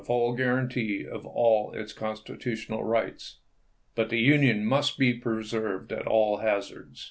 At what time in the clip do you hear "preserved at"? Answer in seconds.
5.13-6.07